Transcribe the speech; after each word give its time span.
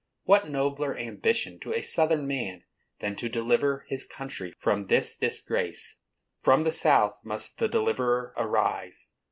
What 0.23 0.49
nobler 0.49 0.97
ambition 0.97 1.59
to 1.59 1.75
a 1.75 1.83
Southern 1.83 2.25
man 2.25 2.63
than 3.01 3.15
to 3.17 3.29
deliver 3.29 3.85
his 3.87 4.03
country 4.03 4.51
from 4.57 4.87
this 4.87 5.13
disgrace? 5.15 5.95
From 6.39 6.63
the 6.63 6.71
South 6.71 7.19
must 7.23 7.59
the 7.59 7.67
deliverer 7.67 8.33
arise. 8.35 9.09